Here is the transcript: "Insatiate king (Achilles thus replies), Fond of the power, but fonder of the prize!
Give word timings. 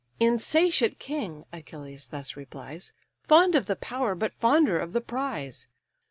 "Insatiate 0.19 0.97
king 0.97 1.45
(Achilles 1.53 2.07
thus 2.09 2.35
replies), 2.35 2.91
Fond 3.21 3.53
of 3.53 3.67
the 3.67 3.75
power, 3.75 4.15
but 4.15 4.33
fonder 4.33 4.79
of 4.79 4.93
the 4.93 5.01
prize! 5.01 5.67